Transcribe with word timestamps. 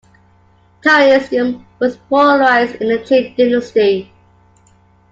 Taoism 0.81 1.63
was 1.77 1.95
polarized 1.95 2.73
in 2.81 2.87
the 2.87 2.97
Jin 3.05 3.35
dynasty. 3.37 4.11